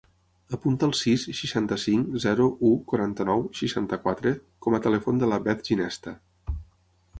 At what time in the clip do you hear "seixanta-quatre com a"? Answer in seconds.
3.61-4.83